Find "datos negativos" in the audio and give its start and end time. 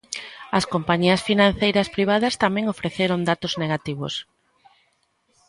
3.29-4.13